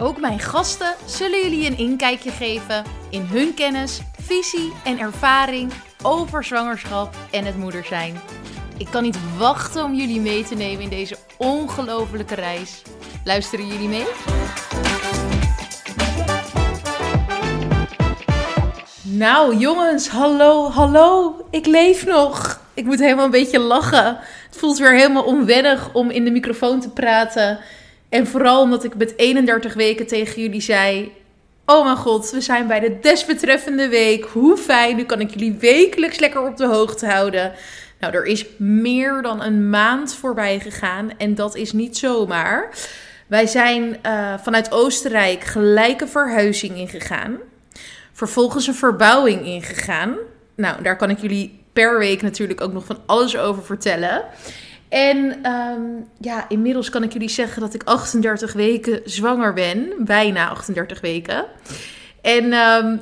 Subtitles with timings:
[0.00, 6.44] Ook mijn gasten zullen jullie een inkijkje geven in hun kennis, visie en ervaring over
[6.44, 8.20] zwangerschap en het moeder zijn.
[8.76, 12.82] Ik kan niet wachten om jullie mee te nemen in deze ongelofelijke reis.
[13.24, 14.06] Luisteren jullie mee?
[19.02, 21.36] Nou jongens, hallo, hallo.
[21.50, 22.60] Ik leef nog.
[22.74, 24.18] Ik moet helemaal een beetje lachen.
[24.46, 27.58] Het voelt weer helemaal onwennig om in de microfoon te praten.
[28.08, 31.12] En vooral omdat ik met 31 weken tegen jullie zei:
[31.66, 34.24] Oh mijn god, we zijn bij de desbetreffende week.
[34.24, 37.52] Hoe fijn, nu kan ik jullie wekelijks lekker op de hoogte houden.
[38.00, 42.68] Nou, er is meer dan een maand voorbij gegaan en dat is niet zomaar.
[43.26, 47.36] Wij zijn uh, vanuit Oostenrijk gelijke verhuizing ingegaan.
[48.12, 50.16] Vervolgens een verbouwing ingegaan.
[50.56, 54.24] Nou, daar kan ik jullie per week natuurlijk ook nog van alles over vertellen.
[54.88, 59.92] En um, ja, inmiddels kan ik jullie zeggen dat ik 38 weken zwanger ben.
[59.98, 61.44] Bijna 38 weken.
[62.20, 63.00] En, um,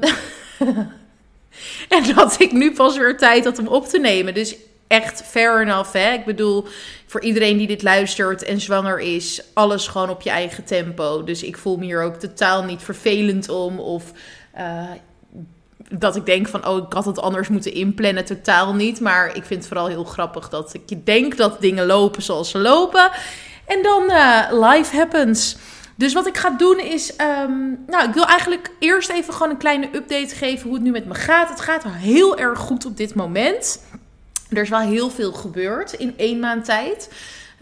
[1.96, 4.34] en dat ik nu pas weer tijd had om op te nemen.
[4.34, 6.12] Dus echt fair enough, hè.
[6.12, 6.66] Ik bedoel,
[7.06, 11.24] voor iedereen die dit luistert en zwanger is, alles gewoon op je eigen tempo.
[11.24, 14.12] Dus ik voel me hier ook totaal niet vervelend om of...
[14.58, 14.90] Uh,
[15.76, 18.24] dat ik denk van, oh, ik had het anders moeten inplannen.
[18.24, 19.00] Totaal niet.
[19.00, 22.58] Maar ik vind het vooral heel grappig dat ik denk dat dingen lopen zoals ze
[22.58, 23.10] lopen.
[23.66, 25.56] En dan uh, life happens.
[25.96, 29.58] Dus wat ik ga doen is, um, nou, ik wil eigenlijk eerst even gewoon een
[29.58, 31.48] kleine update geven hoe het nu met me gaat.
[31.48, 33.82] Het gaat heel erg goed op dit moment.
[34.50, 37.12] Er is wel heel veel gebeurd in één maand tijd.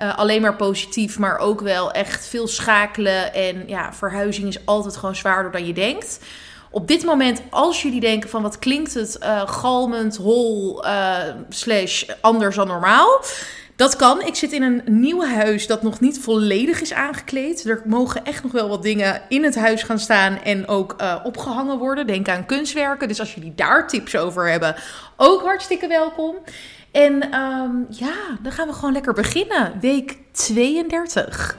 [0.00, 3.34] Uh, alleen maar positief, maar ook wel echt veel schakelen.
[3.34, 6.20] En ja, verhuizing is altijd gewoon zwaarder dan je denkt
[6.74, 11.18] op dit moment, als jullie denken van wat klinkt het uh, galmend, hol, uh,
[11.48, 13.20] slash anders dan normaal.
[13.76, 14.22] Dat kan.
[14.22, 17.64] Ik zit in een nieuw huis dat nog niet volledig is aangekleed.
[17.64, 21.16] Er mogen echt nog wel wat dingen in het huis gaan staan en ook uh,
[21.22, 22.06] opgehangen worden.
[22.06, 23.08] Denk aan kunstwerken.
[23.08, 24.74] Dus als jullie daar tips over hebben,
[25.16, 26.36] ook hartstikke welkom.
[26.92, 29.72] En um, ja, dan gaan we gewoon lekker beginnen.
[29.80, 31.56] Week 32.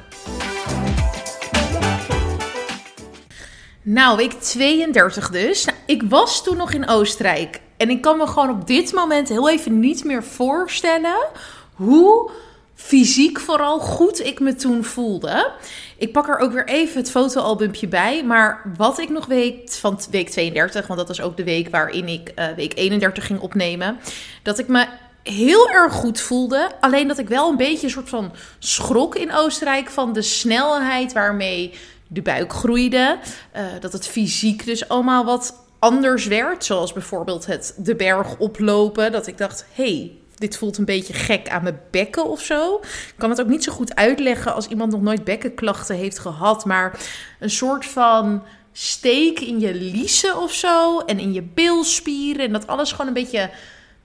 [3.88, 5.66] Nou, week 32 dus.
[5.66, 7.62] Nou, ik was toen nog in Oostenrijk.
[7.78, 11.28] En ik kan me gewoon op dit moment heel even niet meer voorstellen
[11.74, 12.30] hoe
[12.76, 15.52] fysiek vooral goed ik me toen voelde.
[15.98, 18.24] Ik pak er ook weer even het fotoalbumpje bij.
[18.24, 22.08] Maar wat ik nog weet van week 32, want dat was ook de week waarin
[22.08, 24.00] ik uh, week 31 ging opnemen.
[24.44, 24.86] Dat ik me
[25.24, 26.72] heel erg goed voelde.
[26.80, 31.14] Alleen dat ik wel een beetje een soort van schrok in Oostenrijk van de snelheid
[31.14, 31.74] waarmee
[32.16, 33.18] de buik groeide.
[33.56, 36.66] Uh, dat het fysiek dus allemaal wat anders werd.
[36.66, 39.12] Zoals bijvoorbeeld het de berg oplopen.
[39.12, 42.76] Dat ik dacht, hey, dit voelt een beetje gek aan mijn bekken of zo.
[42.84, 46.66] Ik kan het ook niet zo goed uitleggen als iemand nog nooit bekkenklachten heeft gehad.
[46.66, 47.00] Maar
[47.40, 51.00] een soort van steek in je liezen of zo.
[51.00, 52.46] En in je bilspieren.
[52.46, 53.50] En dat alles gewoon een beetje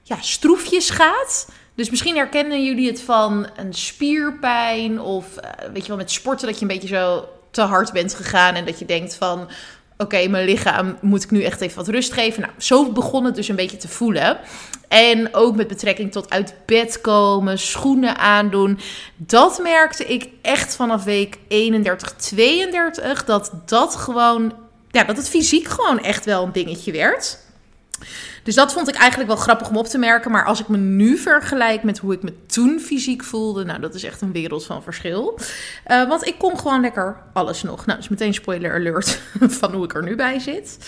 [0.02, 1.48] ja, stroefjes gaat.
[1.74, 5.00] Dus misschien herkennen jullie het van een spierpijn.
[5.00, 8.14] Of uh, weet je wel, met sporten dat je een beetje zo te hard bent
[8.14, 9.48] gegaan en dat je denkt van
[10.00, 12.40] oké, mijn lichaam moet ik nu echt even wat rust geven.
[12.40, 14.38] Nou, zo begon het dus een beetje te voelen.
[14.88, 18.78] En ook met betrekking tot uit bed komen, schoenen aandoen.
[19.16, 23.24] Dat merkte ik echt vanaf week 31, 32.
[23.24, 24.52] Dat dat gewoon,
[24.90, 27.38] ja, dat het fysiek gewoon echt wel een dingetje werd.
[28.50, 30.30] Dus dat vond ik eigenlijk wel grappig om op te merken.
[30.30, 33.94] Maar als ik me nu vergelijk met hoe ik me toen fysiek voelde, nou, dat
[33.94, 35.38] is echt een wereld van verschil.
[35.90, 37.86] Uh, want ik kon gewoon lekker alles nog.
[37.86, 39.20] Nou, dus meteen spoiler alert
[39.60, 40.78] van hoe ik er nu bij zit.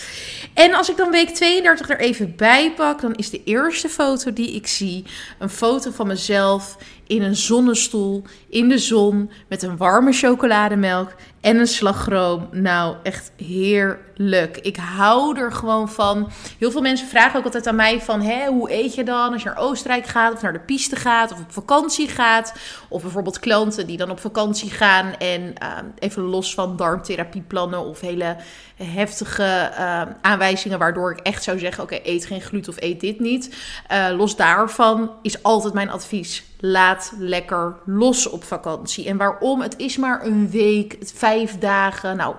[0.53, 4.33] En als ik dan week 32 er even bij pak, dan is de eerste foto
[4.33, 5.05] die ik zie
[5.39, 6.77] een foto van mezelf
[7.07, 12.47] in een zonnestoel in de zon met een warme chocolademelk en een slagroom.
[12.51, 14.57] Nou, echt heerlijk.
[14.57, 16.31] Ik hou er gewoon van.
[16.59, 18.21] Heel veel mensen vragen ook altijd aan mij van...
[18.21, 21.31] Hé, hoe eet je dan als je naar Oostenrijk gaat of naar de piste gaat
[21.31, 22.53] of op vakantie gaat?
[22.89, 27.99] Of bijvoorbeeld klanten die dan op vakantie gaan en uh, even los van darmtherapieplannen of
[27.99, 28.35] hele
[28.75, 30.79] heftige uh, aanwijzingen...
[30.79, 33.55] waardoor ik echt zou zeggen, oké, eet geen gluten of eet dit niet.
[33.91, 39.07] Uh, los daarvan is altijd mijn advies laat lekker los op vakantie.
[39.07, 39.61] En waarom?
[39.61, 42.17] Het is maar een week, vijf dagen.
[42.17, 42.35] Nou,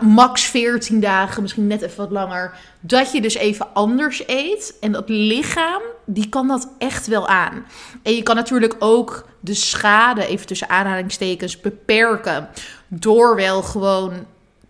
[0.00, 4.76] max 14 dagen, misschien net even wat langer, dat je dus even anders eet.
[4.80, 7.64] En dat lichaam, die kan dat echt wel aan.
[8.02, 12.48] En je kan natuurlijk ook de schade, even tussen aanhalingstekens, beperken.
[12.88, 14.12] Door wel gewoon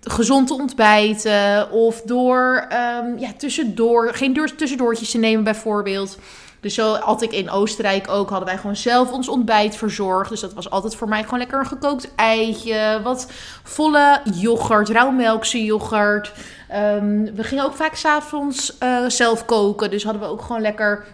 [0.01, 1.71] gezond te ontbijten.
[1.71, 6.19] Of door um, ja, tussendoor, geen tussendoortjes te nemen bijvoorbeeld.
[6.61, 10.31] Dus zo had ik in Oostenrijk ook, hadden wij gewoon zelf ons ontbijt verzorgd.
[10.31, 13.01] Dus dat was altijd voor mij gewoon lekker een gekookt eitje.
[13.03, 13.27] Wat
[13.63, 16.33] volle yoghurt, rauwmelkse yoghurt.
[16.75, 19.91] Um, we gingen ook vaak s'avonds uh, zelf koken.
[19.91, 21.07] Dus hadden we ook gewoon lekker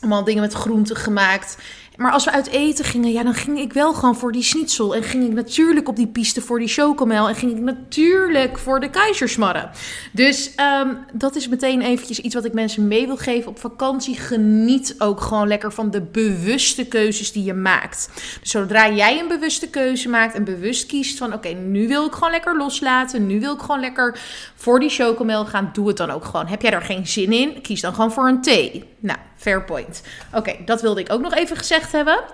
[0.00, 1.58] allemaal dingen met groenten gemaakt.
[1.96, 4.94] Maar als we uit eten gingen, ja, dan ging ik wel gewoon voor die schnitzel.
[4.94, 7.28] En ging ik natuurlijk op die piste voor die chocomel.
[7.28, 9.70] En ging ik natuurlijk voor de keizersmarren.
[10.12, 10.50] Dus
[10.82, 13.50] um, dat is meteen eventjes iets wat ik mensen mee wil geven.
[13.50, 18.10] Op vakantie geniet ook gewoon lekker van de bewuste keuzes die je maakt.
[18.40, 21.32] Dus zodra jij een bewuste keuze maakt en bewust kiest van...
[21.32, 23.26] oké, nu wil ik gewoon lekker loslaten.
[23.26, 24.18] Nu wil ik gewoon lekker
[24.54, 25.70] voor die chocomel gaan.
[25.72, 26.46] Doe het dan ook gewoon.
[26.46, 27.60] Heb jij er geen zin in?
[27.62, 28.84] Kies dan gewoon voor een thee.
[28.98, 30.02] Nou, fair point.
[30.32, 32.24] Oké, dat wilde ik ook nog even gezegd hebben.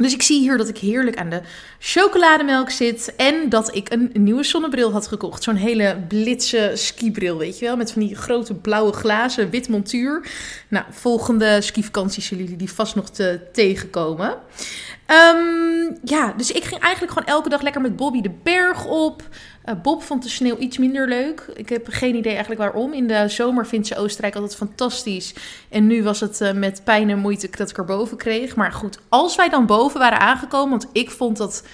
[0.00, 1.40] Dus ik zie hier dat ik heerlijk aan de
[1.78, 3.14] chocolademelk zit.
[3.16, 5.42] En dat ik een nieuwe zonnebril had gekocht.
[5.42, 7.76] Zo'n hele blitse skibril, weet je wel.
[7.76, 10.30] Met van die grote blauwe glazen, wit montuur.
[10.68, 14.38] Nou, volgende skivakantie zullen jullie die vast nog te tegenkomen.
[15.10, 19.22] Um, ja, dus ik ging eigenlijk gewoon elke dag lekker met Bobby de berg op.
[19.64, 21.50] Uh, Bob vond de sneeuw iets minder leuk.
[21.54, 22.92] Ik heb geen idee eigenlijk waarom.
[22.92, 25.34] In de zomer vindt ze Oostenrijk altijd fantastisch.
[25.68, 28.56] En nu was het uh, met pijn en moeite dat ik er boven kreeg.
[28.56, 30.70] Maar goed, als wij dan boven waren aangekomen...
[30.70, 31.64] want ik vond dat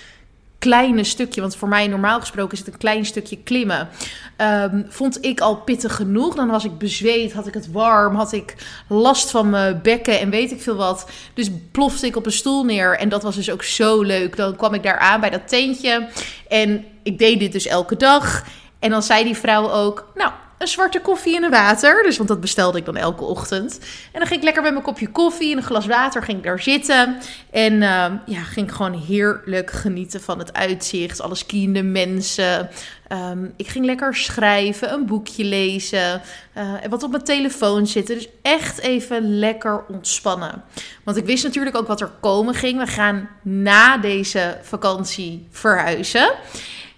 [0.59, 3.89] kleine stukje, want voor mij normaal gesproken is het een klein stukje klimmen,
[4.37, 6.35] um, vond ik al pittig genoeg.
[6.35, 8.55] Dan was ik bezweet, had ik het warm, had ik
[8.89, 11.11] last van mijn bekken en weet ik veel wat.
[11.35, 14.37] Dus plofte ik op een stoel neer en dat was dus ook zo leuk.
[14.37, 16.09] Dan kwam ik daar aan bij dat tentje
[16.49, 18.45] en ik deed dit dus elke dag.
[18.79, 22.03] En dan zei die vrouw ook, nou, een zwarte koffie en een water.
[22.03, 23.79] Dus, want dat bestelde ik dan elke ochtend.
[24.13, 26.45] En dan ging ik lekker met mijn kopje koffie en een glas water ging ik
[26.45, 27.17] daar zitten.
[27.51, 31.21] En uh, ja, ging gewoon heerlijk genieten van het uitzicht.
[31.21, 32.71] Alle skiende mensen.
[33.13, 36.21] Um, ik ging lekker schrijven, een boekje lezen.
[36.59, 38.15] Uh, en wat op mijn telefoon zitten.
[38.15, 40.63] Dus echt even lekker ontspannen.
[41.05, 42.79] Want ik wist natuurlijk ook wat er komen ging.
[42.79, 46.35] We gaan na deze vakantie verhuizen.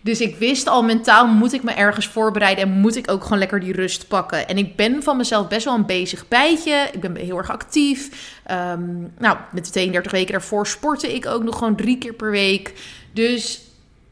[0.08, 3.38] Dus ik wist al mentaal moet ik me ergens voorbereiden en moet ik ook gewoon
[3.38, 4.48] lekker die rust pakken.
[4.48, 6.88] En ik ben van mezelf best wel een bezig bijtje.
[6.92, 8.10] Ik ben heel erg actief.
[8.50, 12.30] Um, nou, met de 32 weken daarvoor sportte ik ook nog gewoon drie keer per
[12.30, 12.72] week.
[13.12, 13.60] Dus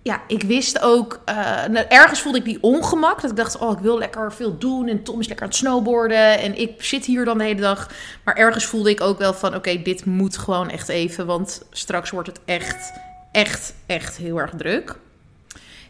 [0.02, 3.20] ja, ik wist ook, uh, ergens voelde ik die ongemak.
[3.20, 4.88] Dat ik dacht, oh, ik wil lekker veel doen.
[4.88, 6.38] En Tom is lekker aan het snowboarden.
[6.38, 7.90] En ik zit hier dan de hele dag.
[8.25, 11.26] Maar ergens voelde ik ook wel van, oké, dit moet gewoon echt even.
[11.26, 12.93] Want straks wordt het echt,
[13.32, 14.96] echt, echt heel erg druk.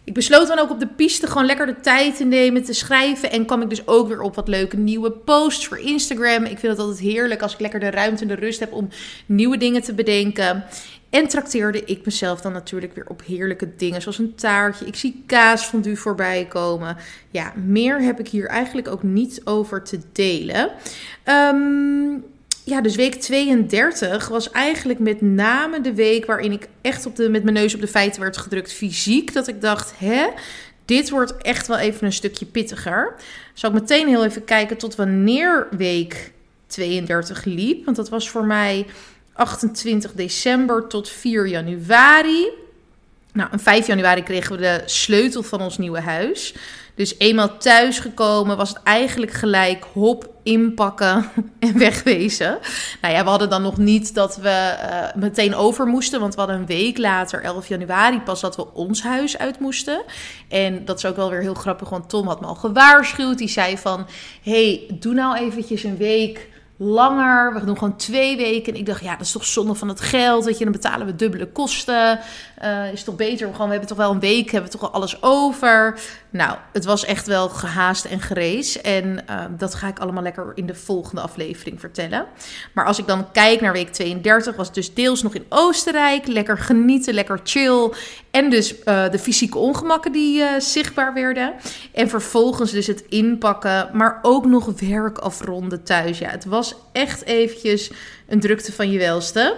[0.07, 3.31] Ik besloot dan ook op de piste gewoon lekker de tijd te nemen te schrijven.
[3.31, 6.45] En kwam ik dus ook weer op wat leuke nieuwe posts voor Instagram.
[6.45, 8.89] Ik vind het altijd heerlijk als ik lekker de ruimte en de rust heb om
[9.27, 10.65] nieuwe dingen te bedenken.
[11.11, 14.87] En trakteerde ik mezelf dan natuurlijk weer op heerlijke dingen, zoals een taartje.
[14.87, 16.97] Ik zie kaas u voorbij komen.
[17.31, 20.71] Ja, meer heb ik hier eigenlijk ook niet over te delen.
[21.25, 22.25] Um,
[22.67, 27.29] ja, dus week 32 was eigenlijk met name de week waarin ik echt op de,
[27.29, 29.33] met mijn neus op de feiten werd gedrukt fysiek.
[29.33, 30.27] Dat ik dacht, hè,
[30.85, 33.15] dit wordt echt wel even een stukje pittiger.
[33.55, 36.33] Zal ik meteen heel even kijken tot wanneer week
[36.67, 37.85] 32 liep.
[37.85, 38.87] Want dat was voor mij
[39.33, 42.49] 28 december tot 4 januari.
[43.33, 46.55] Nou, en 5 januari kregen we de sleutel van ons nieuwe huis.
[46.97, 52.59] Dus eenmaal thuisgekomen was het eigenlijk gelijk hop, inpakken en wegwezen.
[53.01, 56.21] Nou ja, we hadden dan nog niet dat we uh, meteen over moesten.
[56.21, 60.03] Want we hadden een week later, 11 januari, pas dat we ons huis uit moesten.
[60.49, 63.39] En dat is ook wel weer heel grappig, want Tom had me al gewaarschuwd.
[63.39, 64.07] Die zei van,
[64.43, 67.55] hey, doe nou eventjes een week langer.
[67.55, 68.73] We doen gewoon twee weken.
[68.73, 70.45] En ik dacht, ja, dat is toch zonde van het geld.
[70.45, 72.21] Weet je, dan betalen we dubbele kosten.
[72.63, 73.51] Uh, is toch beter?
[73.53, 75.99] We hebben toch wel een week, hebben we toch al alles over.
[76.31, 78.81] Nou, het was echt wel gehaast en gerees.
[78.81, 82.27] En uh, dat ga ik allemaal lekker in de volgende aflevering vertellen.
[82.75, 86.27] Maar als ik dan kijk naar week 32, was het dus deels nog in Oostenrijk.
[86.27, 87.93] Lekker genieten, lekker chill.
[88.31, 91.55] En dus uh, de fysieke ongemakken die zichtbaar werden.
[91.93, 96.19] En vervolgens dus het inpakken, maar ook nog werk afronden thuis.
[96.19, 97.91] Ja, het was echt eventjes
[98.29, 99.57] een drukte van je welste.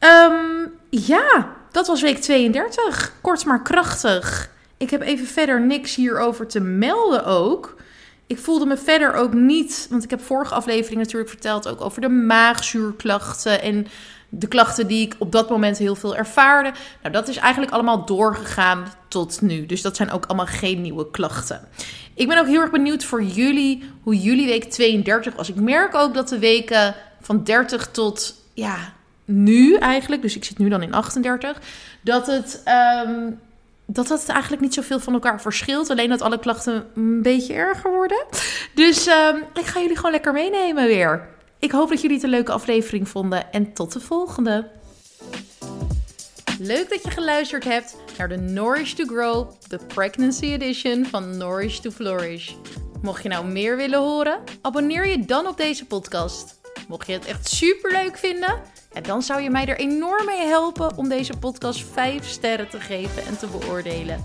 [0.00, 3.12] Um, ja, dat was week 32.
[3.20, 4.50] Kort maar krachtig.
[4.76, 7.76] Ik heb even verder niks hierover te melden ook.
[8.26, 12.00] Ik voelde me verder ook niet, want ik heb vorige aflevering natuurlijk verteld ook over
[12.00, 13.86] de maagzuurklachten en
[14.38, 16.72] de klachten die ik op dat moment heel veel ervaarde.
[17.02, 19.66] Nou, dat is eigenlijk allemaal doorgegaan tot nu.
[19.66, 21.60] Dus dat zijn ook allemaal geen nieuwe klachten.
[22.14, 25.48] Ik ben ook heel erg benieuwd voor jullie hoe jullie week 32 was.
[25.48, 28.92] Ik merk ook dat de weken van 30 tot ja,
[29.24, 31.60] nu eigenlijk, dus ik zit nu dan in 38,
[32.00, 32.62] dat het.
[33.06, 33.38] Um,
[33.86, 35.90] dat het eigenlijk niet zoveel van elkaar verschilt.
[35.90, 38.24] Alleen dat alle klachten een beetje erger worden.
[38.74, 41.28] Dus um, ik ga jullie gewoon lekker meenemen weer.
[41.64, 43.52] Ik hoop dat jullie het een leuke aflevering vonden.
[43.52, 44.68] En tot de volgende.
[46.58, 51.78] Leuk dat je geluisterd hebt naar de Nourish to Grow, de Pregnancy Edition van Nourish
[51.78, 52.52] to Flourish.
[53.02, 56.60] Mocht je nou meer willen horen, abonneer je dan op deze podcast.
[56.88, 58.60] Mocht je het echt super leuk vinden,
[59.02, 63.26] dan zou je mij er enorm mee helpen om deze podcast 5 sterren te geven
[63.26, 64.24] en te beoordelen.